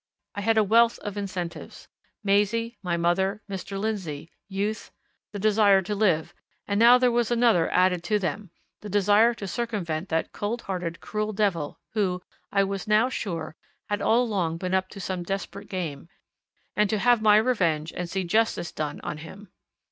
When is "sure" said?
13.09-13.55